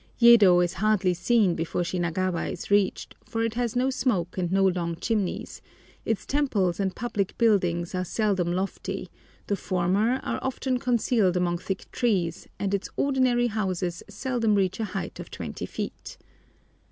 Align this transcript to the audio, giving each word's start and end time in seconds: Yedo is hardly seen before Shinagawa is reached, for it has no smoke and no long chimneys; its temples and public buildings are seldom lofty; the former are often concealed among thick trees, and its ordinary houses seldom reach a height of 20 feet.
Yedo 0.19 0.59
is 0.61 0.73
hardly 0.81 1.13
seen 1.13 1.53
before 1.53 1.83
Shinagawa 1.83 2.51
is 2.51 2.71
reached, 2.71 3.13
for 3.23 3.43
it 3.43 3.53
has 3.53 3.75
no 3.75 3.91
smoke 3.91 4.35
and 4.35 4.51
no 4.51 4.65
long 4.67 4.95
chimneys; 4.95 5.61
its 6.05 6.25
temples 6.25 6.79
and 6.79 6.95
public 6.95 7.37
buildings 7.37 7.93
are 7.93 8.03
seldom 8.03 8.51
lofty; 8.51 9.09
the 9.45 9.55
former 9.55 10.19
are 10.23 10.39
often 10.41 10.79
concealed 10.79 11.37
among 11.37 11.59
thick 11.59 11.85
trees, 11.91 12.47
and 12.57 12.73
its 12.73 12.89
ordinary 12.97 13.45
houses 13.45 14.01
seldom 14.09 14.55
reach 14.55 14.79
a 14.79 14.85
height 14.85 15.19
of 15.19 15.29
20 15.29 15.67
feet. 15.67 16.17